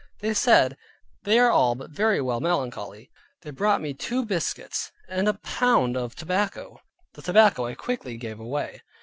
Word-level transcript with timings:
They 0.21 0.33
said, 0.33 0.77
"They 1.21 1.37
are 1.37 1.51
all 1.51 1.75
very 1.75 2.19
well 2.21 2.39
but 2.39 2.47
melancholy." 2.49 3.11
They 3.43 3.51
brought 3.51 3.81
me 3.81 3.93
two 3.93 4.25
biscuits, 4.25 4.91
and 5.07 5.27
a 5.27 5.35
pound 5.35 5.95
of 5.95 6.15
tobacco. 6.15 6.79
The 7.13 7.21
tobacco 7.21 7.67
I 7.67 7.75
quickly 7.75 8.17
gave 8.17 8.39
away. 8.39 8.81